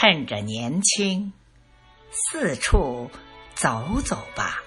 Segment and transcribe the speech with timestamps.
[0.00, 1.32] 趁着年轻，
[2.12, 3.10] 四处
[3.56, 4.62] 走走吧。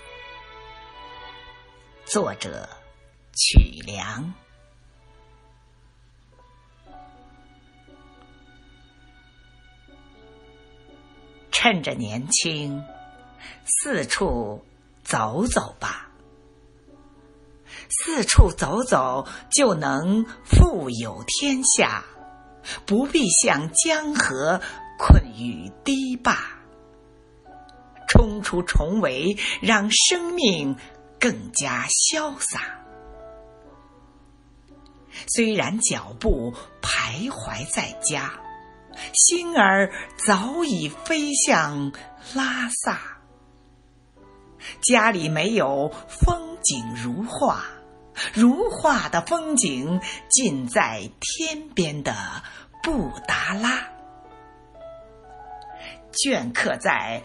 [2.04, 2.68] 作者：
[3.34, 4.34] 曲梁。
[11.50, 12.84] 趁着年轻，
[13.64, 14.66] 四处
[15.02, 16.12] 走走吧。
[17.88, 22.04] 四处走走，就能富有天下，
[22.86, 24.60] 不必向江河
[25.02, 26.38] 困于堤坝。
[28.08, 30.76] 冲出重围，让生命
[31.20, 32.62] 更加潇洒。
[35.28, 38.32] 虽然脚步徘徊在家，
[39.14, 41.92] 心儿早已飞向
[42.36, 43.00] 拉萨。
[44.84, 47.64] 家里没有风景如画，
[48.34, 52.14] 如画的风景尽在天边的
[52.84, 53.88] 布达拉。
[56.12, 57.22] 镌刻在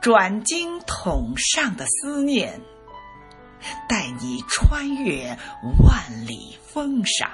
[0.00, 2.60] 转经筒上的思念，
[3.88, 5.36] 带你穿越
[5.82, 7.30] 万里风沙。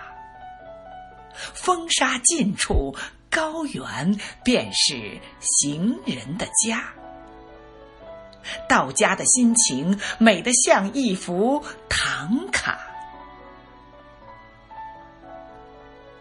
[1.34, 2.94] 风沙尽处，
[3.28, 6.84] 高原便是行人的家。
[8.68, 12.78] 到家的心情，美得像一幅唐卡。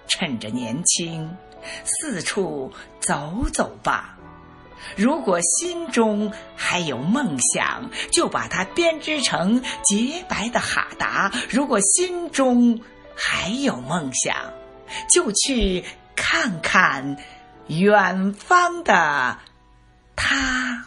[0.08, 1.36] 趁着年轻，
[1.84, 4.18] 四处走走吧。
[4.96, 12.82] 如果心中还有梦想，就把它编织成洁白的哈达；如果心中
[13.16, 14.36] 还有梦想，
[15.10, 15.84] 就去
[16.16, 17.18] 看看
[17.68, 19.38] 远方的
[20.16, 20.83] 他。